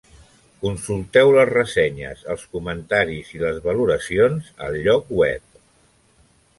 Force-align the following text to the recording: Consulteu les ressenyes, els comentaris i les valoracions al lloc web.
Consulteu 0.61 1.33
les 1.35 1.49
ressenyes, 1.51 2.25
els 2.35 2.47
comentaris 2.57 3.31
i 3.37 3.45
les 3.45 3.63
valoracions 3.69 4.53
al 4.69 4.83
lloc 4.89 5.17
web. 5.23 5.65